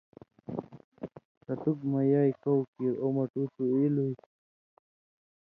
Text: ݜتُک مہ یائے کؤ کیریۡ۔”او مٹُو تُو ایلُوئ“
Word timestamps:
ݜتُک 1.45 1.79
مہ 1.91 2.01
یائے 2.11 2.31
کؤ 2.43 2.59
کیریۡ۔”او 2.75 3.07
مٹُو 3.15 3.43
تُو 3.53 3.63
ایلُوئ“ 3.75 4.13